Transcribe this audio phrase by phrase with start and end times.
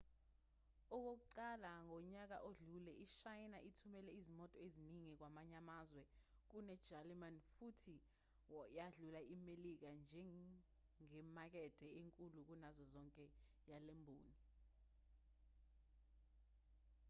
[0.97, 6.01] okokuqala ngonyaka odlule ishayina ithumele izimoto eziningi kwamanye amazwe
[6.49, 7.95] kunejalimane futhi
[8.77, 13.25] yadlula imelika njengemakethe enkulu kunazo zonke
[13.69, 14.33] yalemboni